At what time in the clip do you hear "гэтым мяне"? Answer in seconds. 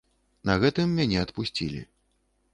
0.63-1.21